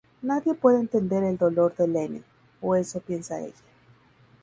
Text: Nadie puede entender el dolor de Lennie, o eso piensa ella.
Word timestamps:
Nadie 0.23 0.55
puede 0.55 0.79
entender 0.79 1.23
el 1.23 1.37
dolor 1.37 1.75
de 1.75 1.87
Lennie, 1.87 2.23
o 2.59 2.75
eso 2.75 2.99
piensa 3.01 3.39
ella. 3.39 3.53